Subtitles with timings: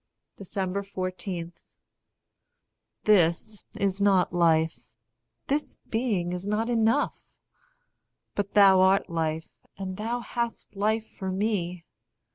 [0.43, 1.53] 14.
[3.03, 4.89] This is not life;
[5.45, 7.21] this being is not enough.
[8.33, 9.45] But thou art life,
[9.77, 11.85] and thou hast life for me.